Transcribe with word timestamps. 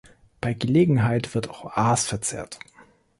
Bei 0.41 0.55
Gelegenheit 0.55 1.35
wird 1.35 1.51
auch 1.51 1.77
Aas 1.77 2.07
verzehrt. 2.07 2.57